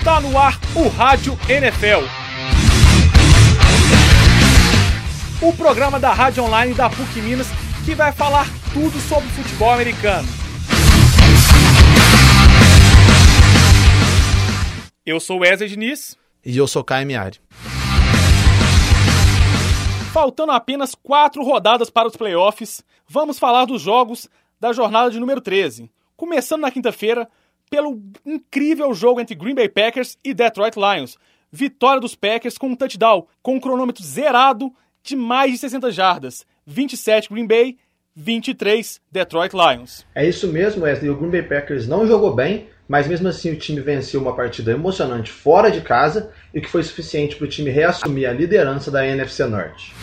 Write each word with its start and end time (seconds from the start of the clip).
Está 0.00 0.18
no 0.18 0.38
ar 0.38 0.58
o 0.74 0.88
Rádio 0.88 1.38
NFL. 1.46 2.06
O 5.42 5.52
programa 5.52 6.00
da 6.00 6.10
Rádio 6.10 6.42
Online 6.42 6.72
da 6.72 6.88
PUC 6.88 7.20
Minas 7.20 7.46
que 7.84 7.94
vai 7.94 8.10
falar 8.10 8.46
tudo 8.72 8.98
sobre 8.98 9.28
futebol 9.28 9.70
americano. 9.70 10.26
Eu 15.04 15.20
sou 15.20 15.40
Wesley 15.40 15.68
Diniz. 15.68 16.16
E 16.42 16.56
eu 16.56 16.66
sou 16.66 16.82
Caio 16.82 17.06
Miari. 17.06 17.38
Faltando 20.14 20.52
apenas 20.52 20.94
quatro 20.94 21.42
rodadas 21.44 21.90
para 21.90 22.08
os 22.08 22.16
playoffs, 22.16 22.82
vamos 23.06 23.38
falar 23.38 23.66
dos 23.66 23.82
jogos 23.82 24.30
da 24.58 24.72
jornada 24.72 25.10
de 25.10 25.20
número 25.20 25.42
13. 25.42 25.90
Começando 26.16 26.62
na 26.62 26.70
quinta-feira, 26.70 27.28
pelo 27.70 28.02
incrível 28.26 28.92
jogo 28.92 29.20
entre 29.20 29.36
Green 29.36 29.54
Bay 29.54 29.68
Packers 29.68 30.18
e 30.24 30.34
Detroit 30.34 30.74
Lions. 30.76 31.16
Vitória 31.52 32.00
dos 32.00 32.16
Packers 32.16 32.58
com 32.58 32.66
um 32.66 32.76
touchdown, 32.76 33.26
com 33.40 33.54
um 33.54 33.60
cronômetro 33.60 34.04
zerado 34.04 34.72
de 35.02 35.14
mais 35.14 35.52
de 35.52 35.58
60 35.58 35.90
jardas. 35.92 36.44
27 36.66 37.32
Green 37.32 37.46
Bay, 37.46 37.78
23 38.14 39.00
Detroit 39.10 39.52
Lions. 39.54 40.04
É 40.14 40.28
isso 40.28 40.48
mesmo, 40.48 40.82
Wesley. 40.82 41.10
O 41.10 41.16
Green 41.16 41.30
Bay 41.30 41.42
Packers 41.42 41.86
não 41.86 42.06
jogou 42.06 42.34
bem, 42.34 42.68
mas 42.88 43.06
mesmo 43.06 43.28
assim 43.28 43.52
o 43.52 43.56
time 43.56 43.80
venceu 43.80 44.20
uma 44.20 44.34
partida 44.34 44.72
emocionante 44.72 45.30
fora 45.30 45.70
de 45.70 45.80
casa 45.80 46.32
e 46.52 46.60
que 46.60 46.68
foi 46.68 46.82
suficiente 46.82 47.36
para 47.36 47.44
o 47.44 47.48
time 47.48 47.70
reassumir 47.70 48.28
a 48.28 48.32
liderança 48.32 48.90
da 48.90 49.06
NFC 49.06 49.46
Norte. 49.46 49.94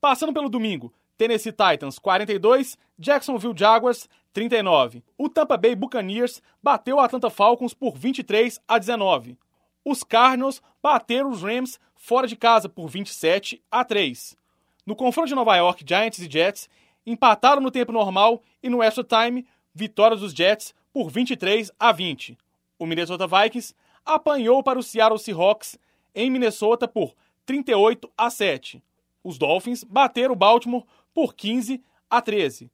Passando 0.00 0.32
pelo 0.32 0.48
domingo, 0.48 0.92
Tennessee 1.18 1.52
Titans 1.52 1.98
42, 1.98 2.76
Jacksonville 2.98 3.54
Jaguars 3.56 4.08
39. 4.36 5.02
O 5.16 5.30
Tampa 5.30 5.56
Bay 5.56 5.74
Buccaneers 5.74 6.42
bateu 6.62 6.96
o 6.96 7.00
Atlanta 7.00 7.30
Falcons 7.30 7.72
por 7.72 7.96
23 7.96 8.60
a 8.68 8.78
19. 8.78 9.38
Os 9.82 10.04
Cardinals 10.04 10.60
bateram 10.82 11.30
os 11.30 11.42
Rams 11.42 11.80
fora 11.94 12.26
de 12.26 12.36
casa 12.36 12.68
por 12.68 12.86
27 12.86 13.62
a 13.70 13.82
3. 13.82 14.36
No 14.84 14.94
confronto 14.94 15.28
de 15.28 15.34
Nova 15.34 15.56
York, 15.56 15.82
Giants 15.88 16.18
e 16.18 16.30
Jets 16.30 16.68
empataram 17.06 17.62
no 17.62 17.70
tempo 17.70 17.92
normal 17.92 18.42
e 18.62 18.68
no 18.68 18.82
extra 18.82 19.02
time, 19.02 19.46
vitória 19.74 20.18
dos 20.18 20.34
Jets 20.34 20.74
por 20.92 21.08
23 21.08 21.72
a 21.80 21.90
20. 21.90 22.36
O 22.78 22.84
Minnesota 22.84 23.26
Vikings 23.26 23.74
apanhou 24.04 24.62
para 24.62 24.78
o 24.78 24.82
Seattle 24.82 25.18
Seahawks 25.18 25.78
em 26.14 26.28
Minnesota 26.28 26.86
por 26.86 27.14
38 27.46 28.12
a 28.18 28.28
7. 28.28 28.82
Os 29.24 29.38
Dolphins 29.38 29.82
bateram 29.82 30.34
o 30.34 30.36
Baltimore 30.36 30.84
por 31.14 31.34
15 31.34 31.82
a 32.10 32.20
13. 32.20 32.70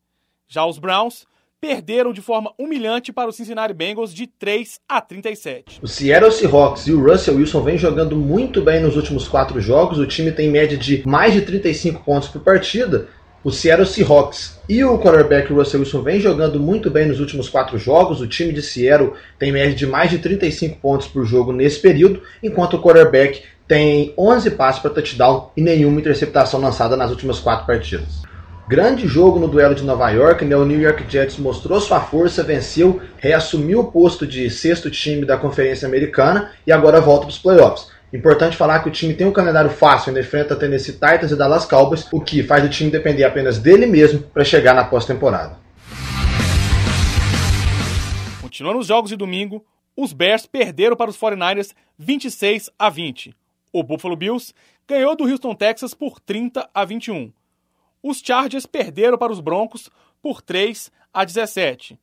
Já 0.48 0.66
os 0.66 0.80
Browns 0.80 1.24
perderam 1.62 2.12
de 2.12 2.20
forma 2.20 2.52
humilhante 2.58 3.12
para 3.12 3.30
o 3.30 3.32
Cincinnati 3.32 3.72
Bengals 3.72 4.12
de 4.12 4.26
3 4.26 4.80
a 4.88 5.00
37. 5.00 5.78
O 5.80 5.86
Seattle 5.86 6.32
Seahawks 6.32 6.88
e 6.88 6.92
o 6.92 7.00
Russell 7.00 7.36
Wilson 7.36 7.62
vêm 7.62 7.78
jogando 7.78 8.16
muito 8.16 8.60
bem 8.60 8.82
nos 8.82 8.96
últimos 8.96 9.28
quatro 9.28 9.60
jogos. 9.60 10.00
O 10.00 10.06
time 10.06 10.32
tem 10.32 10.50
média 10.50 10.76
de 10.76 11.06
mais 11.06 11.32
de 11.32 11.42
35 11.42 12.02
pontos 12.02 12.28
por 12.28 12.42
partida. 12.42 13.06
O 13.44 13.52
Seattle 13.52 13.86
Seahawks 13.86 14.58
e 14.68 14.82
o 14.82 14.98
quarterback 14.98 15.52
Russell 15.52 15.80
Wilson 15.80 16.02
vêm 16.02 16.18
jogando 16.18 16.58
muito 16.58 16.90
bem 16.90 17.06
nos 17.06 17.20
últimos 17.20 17.48
quatro 17.48 17.78
jogos. 17.78 18.20
O 18.20 18.26
time 18.26 18.52
de 18.52 18.60
Seattle 18.60 19.12
tem 19.38 19.52
média 19.52 19.74
de 19.74 19.86
mais 19.86 20.10
de 20.10 20.18
35 20.18 20.80
pontos 20.80 21.06
por 21.06 21.24
jogo 21.24 21.52
nesse 21.52 21.78
período, 21.78 22.22
enquanto 22.42 22.74
o 22.74 22.82
quarterback 22.82 23.40
tem 23.68 24.12
11 24.18 24.50
passes 24.50 24.82
para 24.82 24.90
touchdown 24.90 25.52
e 25.56 25.62
nenhuma 25.62 26.00
interceptação 26.00 26.60
lançada 26.60 26.96
nas 26.96 27.10
últimas 27.12 27.38
quatro 27.38 27.66
partidas. 27.66 28.31
Grande 28.72 29.06
jogo 29.06 29.38
no 29.38 29.48
duelo 29.48 29.74
de 29.74 29.84
Nova 29.84 30.08
York, 30.08 30.46
né? 30.46 30.56
o 30.56 30.64
New 30.64 30.80
York 30.80 31.04
Jets 31.06 31.36
mostrou 31.36 31.78
sua 31.78 32.00
força, 32.00 32.42
venceu, 32.42 33.02
reassumiu 33.18 33.80
o 33.80 33.92
posto 33.92 34.26
de 34.26 34.48
sexto 34.48 34.90
time 34.90 35.26
da 35.26 35.36
Conferência 35.36 35.86
Americana 35.86 36.52
e 36.66 36.72
agora 36.72 36.98
volta 36.98 37.26
para 37.26 37.32
os 37.32 37.38
playoffs. 37.38 37.90
Importante 38.14 38.56
falar 38.56 38.78
que 38.78 38.88
o 38.88 38.90
time 38.90 39.12
tem 39.12 39.26
um 39.26 39.30
calendário 39.30 39.68
fácil, 39.68 40.08
ainda 40.08 40.20
enfrenta 40.20 40.56
Tennessee 40.56 40.94
Titans 40.94 41.30
e 41.30 41.36
Dallas 41.36 41.66
Cowboys, 41.66 42.08
o 42.10 42.18
que 42.18 42.42
faz 42.42 42.64
o 42.64 42.70
time 42.70 42.90
depender 42.90 43.24
apenas 43.24 43.58
dele 43.58 43.84
mesmo 43.84 44.22
para 44.22 44.42
chegar 44.42 44.72
na 44.72 44.84
pós-temporada. 44.84 45.58
Continuando 48.40 48.78
os 48.78 48.86
jogos 48.86 49.10
de 49.10 49.16
domingo, 49.16 49.62
os 49.94 50.14
Bears 50.14 50.46
perderam 50.46 50.96
para 50.96 51.10
os 51.10 51.18
49ers 51.18 51.74
26 51.98 52.70
a 52.78 52.88
20. 52.88 53.34
O 53.70 53.82
Buffalo 53.82 54.16
Bills 54.16 54.54
ganhou 54.88 55.14
do 55.14 55.24
Houston 55.24 55.54
Texas 55.54 55.92
por 55.92 56.18
30 56.18 56.70
a 56.72 56.86
21 56.86 57.30
os 58.02 58.20
Chargers 58.24 58.66
perderam 58.66 59.16
para 59.16 59.32
os 59.32 59.40
Broncos 59.40 59.88
por 60.20 60.42
3 60.42 60.90
a 61.12 61.24
17. 61.24 61.98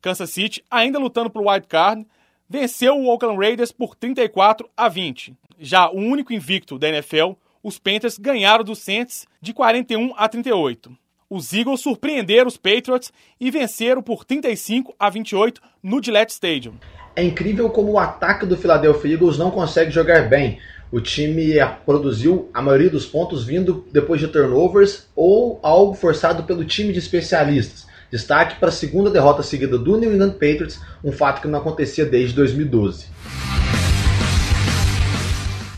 Kansas 0.00 0.30
City, 0.30 0.64
ainda 0.70 0.98
lutando 0.98 1.30
pelo 1.30 1.48
wild 1.48 1.66
card, 1.66 2.06
venceu 2.48 2.96
o 2.96 3.06
Oakland 3.06 3.38
Raiders 3.38 3.72
por 3.72 3.94
34 3.94 4.68
a 4.76 4.88
20. 4.88 5.34
Já 5.58 5.88
o 5.88 5.96
único 5.96 6.32
invicto 6.32 6.78
da 6.78 6.88
NFL, 6.88 7.32
os 7.62 7.78
Panthers 7.78 8.18
ganharam 8.18 8.64
dos 8.64 8.80
Saints 8.80 9.26
de 9.40 9.54
41 9.54 10.12
a 10.16 10.28
38. 10.28 10.90
Os 11.30 11.52
Eagles 11.54 11.80
surpreenderam 11.80 12.48
os 12.48 12.58
Patriots 12.58 13.10
e 13.40 13.50
venceram 13.50 14.02
por 14.02 14.24
35 14.24 14.94
a 14.98 15.08
28 15.08 15.62
no 15.82 16.02
Gillette 16.02 16.32
Stadium. 16.32 16.74
É 17.16 17.22
incrível 17.22 17.70
como 17.70 17.92
o 17.92 17.98
ataque 17.98 18.44
do 18.44 18.56
Philadelphia 18.56 19.14
Eagles 19.14 19.38
não 19.38 19.50
consegue 19.50 19.90
jogar 19.90 20.28
bem 20.28 20.58
o 20.92 21.00
time 21.00 21.54
produziu 21.86 22.50
a 22.52 22.60
maioria 22.60 22.90
dos 22.90 23.06
pontos 23.06 23.44
vindo 23.44 23.86
depois 23.90 24.20
de 24.20 24.28
turnovers 24.28 25.08
ou 25.16 25.58
algo 25.62 25.94
forçado 25.94 26.42
pelo 26.42 26.66
time 26.66 26.92
de 26.92 26.98
especialistas. 26.98 27.86
Destaque 28.10 28.60
para 28.60 28.68
a 28.68 28.72
segunda 28.72 29.08
derrota 29.08 29.42
seguida 29.42 29.78
do 29.78 29.96
New 29.96 30.12
England 30.12 30.32
Patriots, 30.32 30.78
um 31.02 31.10
fato 31.10 31.40
que 31.40 31.48
não 31.48 31.58
acontecia 31.58 32.04
desde 32.04 32.34
2012. 32.36 33.06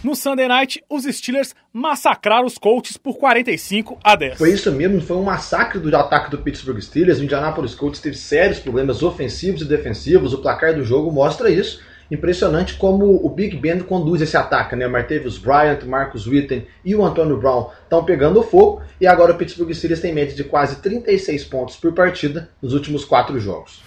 No 0.02 0.16
Sunday 0.16 0.48
Night, 0.48 0.84
os 0.90 1.04
Steelers 1.04 1.54
massacraram 1.72 2.44
os 2.44 2.58
Colts 2.58 2.96
por 2.96 3.16
45 3.16 3.98
a 4.02 4.16
10. 4.16 4.36
Foi 4.36 4.52
isso 4.52 4.70
mesmo, 4.72 5.00
foi 5.00 5.16
um 5.16 5.22
massacre 5.22 5.78
do 5.78 5.96
ataque 5.96 6.30
do 6.30 6.38
Pittsburgh 6.38 6.80
Steelers. 6.80 7.20
O 7.20 7.24
Indianapolis 7.24 7.74
Colts 7.74 8.00
teve 8.00 8.16
sérios 8.16 8.58
problemas 8.58 9.02
ofensivos 9.02 9.62
e 9.62 9.64
defensivos. 9.64 10.34
O 10.34 10.42
placar 10.42 10.74
do 10.74 10.84
jogo 10.84 11.10
mostra 11.10 11.48
isso 11.48 11.80
impressionante 12.14 12.74
como 12.74 13.24
o 13.24 13.28
Big 13.28 13.56
Ben 13.56 13.80
conduz 13.80 14.20
esse 14.20 14.36
ataque, 14.36 14.74
né? 14.76 14.86
Martavius 14.86 15.38
Bryant, 15.38 15.84
Marcus 15.84 16.26
Witten 16.26 16.66
e 16.84 16.94
o 16.94 17.04
Antonio 17.04 17.36
Brown 17.36 17.70
estão 17.82 18.04
pegando 18.04 18.42
fogo 18.42 18.82
e 19.00 19.06
agora 19.06 19.32
o 19.32 19.36
Pittsburgh 19.36 19.72
Steelers 19.72 20.00
tem 20.00 20.14
média 20.14 20.34
de 20.34 20.44
quase 20.44 20.80
36 20.80 21.44
pontos 21.44 21.76
por 21.76 21.92
partida 21.92 22.48
nos 22.62 22.72
últimos 22.72 23.04
quatro 23.04 23.38
jogos. 23.38 23.82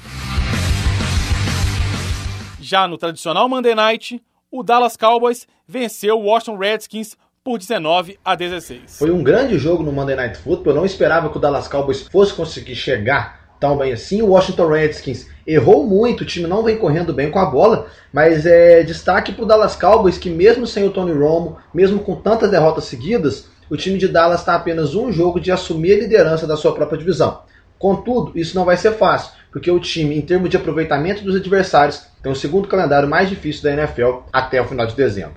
Já 2.59 2.87
no 2.87 2.97
tradicional 2.97 3.47
Monday 3.47 3.73
Night, 3.73 4.21
o 4.51 4.61
Dallas 4.61 4.97
Cowboys 4.97 5.47
venceu 5.67 6.19
o 6.19 6.25
Washington 6.25 6.57
Redskins 6.57 7.15
por 7.43 7.57
19 7.57 8.19
a 8.25 8.35
16. 8.35 8.99
Foi 8.99 9.09
um 9.09 9.23
grande 9.23 9.57
jogo 9.57 9.81
no 9.81 9.91
Monday 9.93 10.17
Night 10.17 10.37
Football. 10.37 10.73
Eu 10.73 10.77
não 10.79 10.85
esperava 10.85 11.29
que 11.29 11.37
o 11.37 11.39
Dallas 11.39 11.67
Cowboys 11.67 12.01
fosse 12.01 12.33
conseguir 12.33 12.75
chegar 12.75 13.46
tão 13.59 13.77
bem 13.77 13.93
assim. 13.93 14.21
O 14.21 14.29
Washington 14.29 14.67
Redskins 14.67 15.27
errou 15.45 15.85
muito, 15.85 16.21
o 16.21 16.25
time 16.25 16.47
não 16.47 16.63
vem 16.63 16.77
correndo 16.77 17.13
bem 17.13 17.31
com 17.31 17.39
a 17.39 17.45
bola, 17.45 17.87
mas 18.11 18.45
é 18.45 18.83
destaque 18.83 19.31
para 19.31 19.43
o 19.43 19.47
Dallas 19.47 19.75
Cowboys 19.75 20.17
que 20.17 20.29
mesmo 20.29 20.67
sem 20.67 20.85
o 20.85 20.91
Tony 20.91 21.13
Romo, 21.13 21.57
mesmo 21.73 21.99
com 21.99 22.15
tantas 22.15 22.51
derrotas 22.51 22.85
seguidas, 22.85 23.47
o 23.69 23.77
time 23.77 23.97
de 23.97 24.07
Dallas 24.07 24.41
está 24.41 24.55
apenas 24.55 24.95
um 24.95 25.11
jogo 25.11 25.39
de 25.39 25.51
assumir 25.51 25.93
a 25.93 25.99
liderança 25.99 26.47
da 26.47 26.55
sua 26.55 26.73
própria 26.73 26.97
divisão. 26.97 27.41
Contudo, 27.77 28.31
isso 28.35 28.55
não 28.55 28.65
vai 28.65 28.75
ser 28.75 28.93
fácil, 28.93 29.33
porque 29.51 29.69
o 29.69 29.79
time, 29.79 30.17
em 30.17 30.21
termos 30.21 30.49
de 30.49 30.57
aproveitamento 30.57 31.23
dos 31.23 31.35
adversários, 31.35 32.03
tem 32.23 32.31
o 32.31 32.35
segundo 32.35 32.67
calendário 32.67 33.07
mais 33.07 33.29
difícil 33.29 33.63
da 33.63 33.73
NFL 33.73 34.21
até 34.33 34.61
o 34.61 34.65
final 34.65 34.87
de 34.87 34.95
dezembro. 34.95 35.35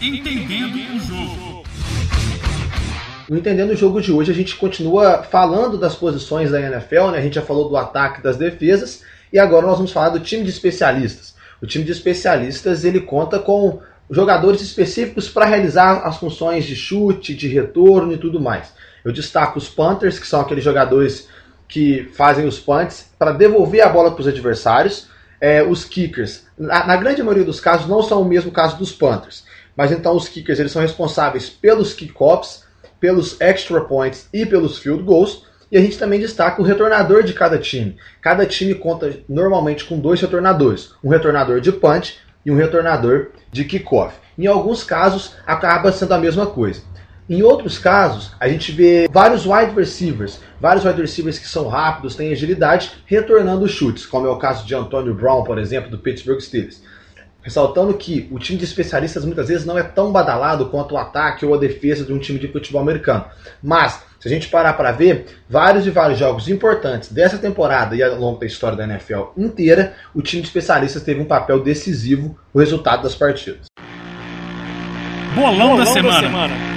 Entendendo 0.00 0.76
o 0.94 1.00
jogo. 1.00 1.53
No 3.34 3.40
Entendendo 3.40 3.70
o 3.70 3.76
Jogo 3.76 4.00
de 4.00 4.12
hoje, 4.12 4.30
a 4.30 4.34
gente 4.34 4.54
continua 4.54 5.24
falando 5.24 5.76
das 5.76 5.96
posições 5.96 6.52
da 6.52 6.60
NFL, 6.60 7.10
né? 7.10 7.18
a 7.18 7.20
gente 7.20 7.34
já 7.34 7.42
falou 7.42 7.68
do 7.68 7.76
ataque 7.76 8.22
das 8.22 8.36
defesas, 8.36 9.02
e 9.32 9.40
agora 9.40 9.66
nós 9.66 9.76
vamos 9.76 9.90
falar 9.90 10.10
do 10.10 10.20
time 10.20 10.44
de 10.44 10.50
especialistas. 10.50 11.34
O 11.60 11.66
time 11.66 11.84
de 11.84 11.90
especialistas 11.90 12.84
ele 12.84 13.00
conta 13.00 13.40
com 13.40 13.80
jogadores 14.08 14.60
específicos 14.60 15.28
para 15.28 15.46
realizar 15.46 16.06
as 16.06 16.16
funções 16.16 16.64
de 16.64 16.76
chute, 16.76 17.34
de 17.34 17.48
retorno 17.48 18.12
e 18.12 18.18
tudo 18.18 18.40
mais. 18.40 18.72
Eu 19.04 19.10
destaco 19.10 19.58
os 19.58 19.68
punters, 19.68 20.20
que 20.20 20.28
são 20.28 20.40
aqueles 20.40 20.62
jogadores 20.62 21.26
que 21.66 22.08
fazem 22.14 22.46
os 22.46 22.60
punts 22.60 23.10
para 23.18 23.32
devolver 23.32 23.80
a 23.80 23.88
bola 23.88 24.12
para 24.12 24.20
os 24.20 24.28
adversários. 24.28 25.08
É, 25.40 25.60
os 25.60 25.84
kickers, 25.84 26.46
na, 26.56 26.86
na, 26.86 26.96
grande 26.96 27.20
maioria 27.20 27.44
dos 27.44 27.58
casos, 27.58 27.88
não 27.88 28.00
são 28.00 28.22
o 28.22 28.24
mesmo 28.24 28.52
caso 28.52 28.78
dos 28.78 28.92
punters. 28.92 29.44
Mas 29.76 29.90
então 29.90 30.14
os 30.14 30.28
kickers 30.28 30.60
eles 30.60 30.70
são 30.70 30.80
responsáveis 30.80 31.50
pelos 31.50 31.92
kickoffs, 31.92 32.62
pelos 33.04 33.38
extra 33.38 33.82
points 33.82 34.30
e 34.32 34.46
pelos 34.46 34.78
field 34.78 35.02
goals. 35.02 35.44
E 35.70 35.76
a 35.76 35.80
gente 35.82 35.98
também 35.98 36.18
destaca 36.18 36.62
o 36.62 36.64
retornador 36.64 37.22
de 37.22 37.34
cada 37.34 37.58
time. 37.58 37.98
Cada 38.22 38.46
time 38.46 38.74
conta 38.74 39.20
normalmente 39.28 39.84
com 39.84 40.00
dois 40.00 40.22
retornadores: 40.22 40.94
um 41.04 41.10
retornador 41.10 41.60
de 41.60 41.70
punch 41.70 42.16
e 42.46 42.50
um 42.50 42.56
retornador 42.56 43.26
de 43.52 43.62
kickoff. 43.64 44.14
Em 44.38 44.46
alguns 44.46 44.82
casos, 44.82 45.34
acaba 45.46 45.92
sendo 45.92 46.14
a 46.14 46.18
mesma 46.18 46.46
coisa. 46.46 46.80
Em 47.28 47.42
outros 47.42 47.78
casos, 47.78 48.32
a 48.40 48.48
gente 48.48 48.72
vê 48.72 49.06
vários 49.12 49.44
wide 49.44 49.74
receivers, 49.76 50.40
vários 50.58 50.86
wide 50.86 51.02
receivers 51.02 51.38
que 51.38 51.46
são 51.46 51.68
rápidos, 51.68 52.16
têm 52.16 52.32
agilidade, 52.32 52.92
retornando 53.04 53.68
chutes, 53.68 54.06
como 54.06 54.26
é 54.26 54.30
o 54.30 54.38
caso 54.38 54.66
de 54.66 54.74
Antonio 54.74 55.14
Brown, 55.14 55.44
por 55.44 55.58
exemplo, 55.58 55.90
do 55.90 55.98
Pittsburgh 55.98 56.40
Steelers. 56.40 56.82
Ressaltando 57.44 57.92
que 57.94 58.26
o 58.32 58.38
time 58.38 58.58
de 58.58 58.64
especialistas 58.64 59.24
muitas 59.24 59.48
vezes 59.48 59.66
não 59.66 59.78
é 59.78 59.82
tão 59.82 60.10
badalado 60.10 60.70
quanto 60.70 60.94
o 60.94 60.98
ataque 60.98 61.44
ou 61.44 61.54
a 61.54 61.58
defesa 61.58 62.04
de 62.04 62.12
um 62.12 62.18
time 62.18 62.38
de 62.38 62.48
futebol 62.48 62.80
americano. 62.80 63.26
Mas, 63.62 64.02
se 64.18 64.26
a 64.26 64.30
gente 64.30 64.48
parar 64.48 64.72
para 64.72 64.90
ver, 64.90 65.26
vários 65.48 65.86
e 65.86 65.90
vários 65.90 66.18
jogos 66.18 66.48
importantes 66.48 67.12
dessa 67.12 67.36
temporada 67.36 67.94
e 67.94 68.02
ao 68.02 68.16
longo 68.16 68.40
da 68.40 68.46
história 68.46 68.76
da 68.76 68.84
NFL 68.84 69.24
inteira, 69.36 69.94
o 70.14 70.22
time 70.22 70.40
de 70.40 70.48
especialistas 70.48 71.02
teve 71.02 71.20
um 71.20 71.26
papel 71.26 71.62
decisivo 71.62 72.36
no 72.52 72.60
resultado 72.60 73.02
das 73.02 73.14
partidas. 73.14 73.66
Bolão, 75.34 75.54
Bolão 75.54 75.76
da, 75.76 75.86
semana. 75.86 76.20
da 76.22 76.26
semana 76.26 76.74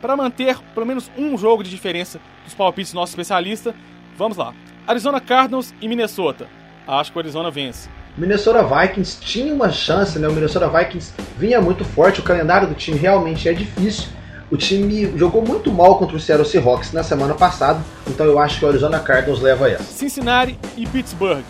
para 0.00 0.16
manter 0.16 0.58
pelo 0.74 0.86
menos 0.86 1.10
um 1.16 1.36
jogo 1.36 1.62
de 1.62 1.70
diferença 1.70 2.20
dos 2.44 2.54
palpites 2.54 2.92
do 2.92 2.96
nosso 2.96 3.12
especialista. 3.12 3.74
Vamos 4.16 4.36
lá. 4.36 4.54
Arizona 4.86 5.20
Cardinals 5.20 5.74
e 5.80 5.88
Minnesota. 5.88 6.48
Acho 6.86 7.12
que 7.12 7.18
o 7.18 7.20
Arizona 7.20 7.50
vence. 7.50 7.88
Minnesota 8.16 8.62
Vikings 8.62 9.18
tinha 9.20 9.54
uma 9.54 9.70
chance, 9.70 10.18
né? 10.18 10.28
O 10.28 10.32
Minnesota 10.32 10.68
Vikings 10.68 11.12
vinha 11.38 11.60
muito 11.60 11.84
forte, 11.84 12.20
o 12.20 12.22
calendário 12.22 12.68
do 12.68 12.74
time 12.74 12.98
realmente 12.98 13.48
é 13.48 13.52
difícil. 13.52 14.08
O 14.50 14.56
time 14.56 15.16
jogou 15.16 15.42
muito 15.42 15.72
mal 15.72 15.96
contra 15.96 16.16
o 16.16 16.20
Seattle 16.20 16.46
Seahawks 16.46 16.92
na 16.92 17.04
semana 17.04 17.34
passada, 17.34 17.80
então 18.08 18.26
eu 18.26 18.38
acho 18.38 18.58
que 18.58 18.64
o 18.64 18.68
Arizona 18.68 18.98
Cardinals 18.98 19.40
leva 19.40 19.70
essa. 19.70 19.84
Cincinnati 19.84 20.58
e 20.76 20.86
Pittsburgh. 20.86 21.44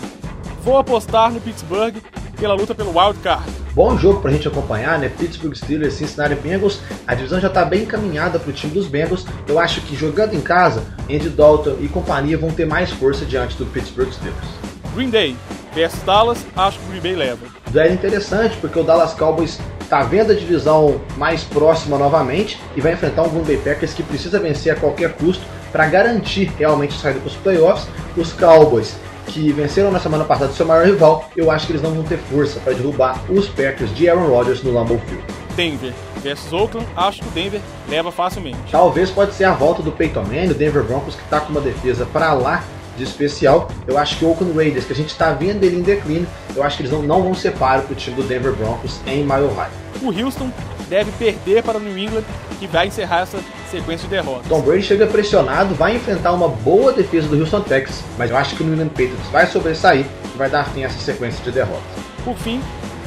Vou 0.62 0.76
apostar 0.76 1.32
no 1.32 1.40
Pittsburgh 1.40 1.96
pela 2.38 2.52
luta 2.52 2.74
pelo 2.74 2.90
wild 2.90 3.18
card. 3.20 3.44
Bom 3.72 3.96
jogo 3.96 4.20
pra 4.20 4.30
gente 4.30 4.46
acompanhar, 4.46 4.98
né? 4.98 5.08
Pittsburgh 5.08 5.54
Steelers, 5.54 5.94
Cincinnati 5.94 6.34
Bengals. 6.34 6.80
A 7.06 7.14
divisão 7.14 7.40
já 7.40 7.48
tá 7.48 7.64
bem 7.64 7.84
encaminhada 7.84 8.38
pro 8.38 8.52
time 8.52 8.74
dos 8.74 8.86
Bengals. 8.86 9.24
Eu 9.48 9.58
acho 9.58 9.80
que 9.80 9.96
jogando 9.96 10.34
em 10.34 10.40
casa, 10.40 10.82
Andy 11.08 11.30
Dalton 11.30 11.76
e 11.80 11.88
companhia 11.88 12.36
vão 12.36 12.50
ter 12.50 12.66
mais 12.66 12.90
força 12.90 13.24
diante 13.24 13.56
do 13.56 13.64
Pittsburgh 13.64 14.12
Steelers. 14.12 14.48
Green 14.94 15.08
Day 15.08 15.36
versus 15.74 16.02
Dallas, 16.02 16.44
acho 16.56 16.78
que 16.78 16.84
o 16.86 16.88
Green 16.88 17.00
Bay 17.00 17.16
leva. 17.16 17.46
É 17.74 17.92
interessante 17.92 18.56
porque 18.58 18.78
o 18.78 18.82
Dallas 18.82 19.14
Cowboys 19.14 19.60
tá 19.88 20.02
vendo 20.02 20.32
a 20.32 20.34
divisão 20.34 21.00
mais 21.16 21.44
próxima 21.44 21.98
novamente 21.98 22.60
e 22.76 22.80
vai 22.80 22.92
enfrentar 22.92 23.22
um 23.22 23.28
Green 23.28 23.44
Bay 23.44 23.56
Packers 23.56 23.94
que 23.94 24.02
precisa 24.02 24.38
vencer 24.38 24.72
a 24.72 24.76
qualquer 24.76 25.14
custo 25.14 25.44
para 25.72 25.86
garantir 25.86 26.52
realmente 26.58 26.94
a 26.96 26.98
saída 26.98 27.20
para 27.20 27.28
os 27.28 27.36
playoffs. 27.36 27.88
Os 28.16 28.32
Cowboys 28.32 28.96
que 29.26 29.52
venceram 29.52 29.90
na 29.90 30.00
semana 30.00 30.24
passada 30.24 30.50
o 30.50 30.54
seu 30.54 30.66
maior 30.66 30.84
rival, 30.84 31.30
eu 31.36 31.50
acho 31.50 31.66
que 31.66 31.72
eles 31.72 31.82
não 31.82 31.92
vão 31.92 32.02
ter 32.02 32.18
força 32.18 32.58
para 32.60 32.72
derrubar 32.72 33.20
os 33.28 33.48
Packers 33.48 33.94
de 33.94 34.08
Aaron 34.08 34.26
Rodgers 34.26 34.62
no 34.62 34.72
Lambeau 34.72 34.98
Field. 35.06 35.24
Denver 35.56 35.92
versus 36.16 36.52
Oakland, 36.52 36.86
acho 36.96 37.20
que 37.20 37.28
o 37.28 37.30
Denver 37.30 37.60
leva 37.88 38.10
facilmente. 38.10 38.58
Talvez 38.70 39.10
pode 39.10 39.34
ser 39.34 39.44
a 39.44 39.52
volta 39.52 39.82
do 39.82 39.92
Peyton 39.92 40.22
Manning, 40.22 40.50
o 40.50 40.54
Denver 40.54 40.82
Broncos 40.82 41.14
que 41.14 41.22
está 41.22 41.40
com 41.40 41.50
uma 41.50 41.60
defesa 41.60 42.06
para 42.12 42.32
lá 42.32 42.64
de 42.96 43.04
especial. 43.04 43.70
Eu 43.86 43.98
acho 43.98 44.18
que 44.18 44.24
o 44.24 44.28
Oakland 44.30 44.56
Raiders, 44.56 44.84
que 44.84 44.92
a 44.92 44.96
gente 44.96 45.10
está 45.10 45.32
vendo 45.32 45.64
ele 45.64 45.76
em 45.76 45.82
declínio, 45.82 46.26
eu 46.54 46.62
acho 46.62 46.76
que 46.76 46.82
eles 46.82 46.92
não, 46.92 47.02
não 47.02 47.22
vão 47.22 47.34
ser 47.34 47.52
páreo 47.52 47.84
para 47.84 47.92
o 47.92 47.96
time 47.96 48.16
do 48.16 48.22
Denver 48.22 48.52
Broncos 48.52 49.00
em 49.06 49.18
Mile 49.18 49.52
High. 49.54 49.70
O 50.02 50.08
Houston 50.08 50.50
deve 50.88 51.10
perder 51.12 51.62
para 51.62 51.78
o 51.78 51.80
New 51.80 51.96
England, 51.96 52.24
que 52.58 52.66
vai 52.66 52.88
encerrar 52.88 53.20
essa 53.20 53.38
sequência 53.70 54.08
de 54.08 54.16
derrotas. 54.16 54.48
Tom 54.48 54.60
Brady 54.60 54.82
chega 54.82 55.06
pressionado, 55.06 55.74
vai 55.74 55.96
enfrentar 55.96 56.32
uma 56.32 56.48
boa 56.48 56.92
defesa 56.92 57.28
do 57.28 57.38
Houston 57.38 57.60
Texans, 57.60 58.02
mas 58.18 58.30
eu 58.30 58.36
acho 58.36 58.56
que 58.56 58.62
o 58.62 58.66
New 58.66 58.74
England 58.74 58.88
Patriots 58.88 59.28
vai 59.30 59.46
sobressair 59.46 60.04
e 60.34 60.38
vai 60.38 60.50
dar 60.50 60.64
fim 60.64 60.82
a 60.82 60.86
essa 60.86 60.98
sequência 60.98 61.42
de 61.44 61.52
derrotas. 61.52 61.82
Por 62.24 62.36
fim, 62.36 62.60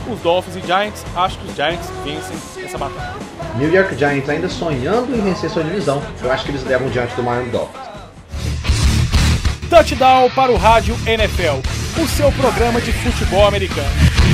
os 0.09 0.19
Dolphins 0.21 0.55
e 0.55 0.61
Giants, 0.61 1.05
acho 1.15 1.37
que 1.37 1.47
os 1.47 1.55
Giants 1.55 1.87
vencem 2.03 2.65
essa 2.65 2.77
batalha. 2.77 3.13
New 3.57 3.71
York 3.71 3.95
Giants 3.95 4.29
ainda 4.29 4.49
sonhando 4.49 5.15
em 5.15 5.21
vencer 5.21 5.49
sua 5.49 5.63
divisão, 5.63 6.01
eu 6.21 6.31
acho 6.31 6.45
que 6.45 6.51
eles 6.51 6.63
levam 6.63 6.89
diante 6.89 7.13
do 7.15 7.23
Miami 7.23 7.49
Dolphins. 7.49 7.92
Touchdown 9.83 10.29
para 10.29 10.49
o 10.49 10.55
Rádio 10.55 10.97
NFL, 11.05 11.59
o 12.01 12.07
seu 12.07 12.31
programa 12.31 12.79
de 12.79 12.93
futebol 12.93 13.45
americano. 13.45 14.32